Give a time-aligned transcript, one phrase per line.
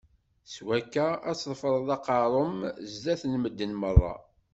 [0.51, 2.59] S wakka, ad trefdeḍ aqerru-m
[2.93, 4.15] zdat n medden meṛṛa.